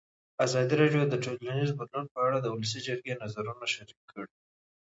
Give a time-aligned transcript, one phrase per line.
[0.45, 4.31] ازادي راډیو د ټولنیز بدلون په اړه د ولسي جرګې نظرونه شریک کړي.